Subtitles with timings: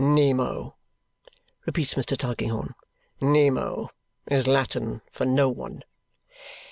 [0.03, 0.77] "Nemo!"
[1.67, 2.17] repeats Mr.
[2.17, 2.73] Tulkinghorn.
[3.21, 3.89] "Nemo
[4.25, 5.83] is Latin for no one."